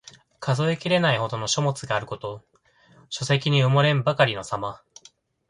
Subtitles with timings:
[0.39, 2.43] 数えきれないほどの書物があること。
[3.11, 4.81] 書籍に埋もれんばかりのさま。